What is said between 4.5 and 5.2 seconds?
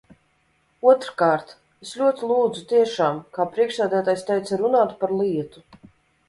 runāt par